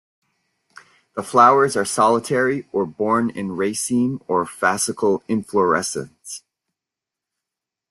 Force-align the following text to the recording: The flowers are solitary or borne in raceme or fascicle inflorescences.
The 1.13 1.21
flowers 1.21 1.77
are 1.77 1.85
solitary 1.85 2.67
or 2.71 2.87
borne 2.87 3.29
in 3.29 3.49
raceme 3.49 4.19
or 4.27 4.45
fascicle 4.45 5.21
inflorescences. 5.29 6.41